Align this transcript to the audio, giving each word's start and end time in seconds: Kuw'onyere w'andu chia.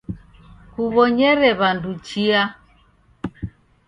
Kuw'onyere 0.71 1.49
w'andu 1.59 1.91
chia. 2.05 2.41